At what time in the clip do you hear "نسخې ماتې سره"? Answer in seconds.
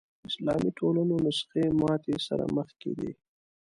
1.25-2.43